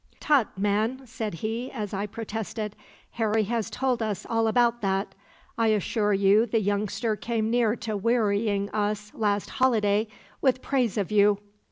[0.19, 2.75] Tut, man!' said he, as I protested.
[3.11, 5.13] 'Harry has told us all about that.
[5.59, 10.07] I assure you the youngster came near to wearying us, last holiday,
[10.41, 11.37] with praise of you.'"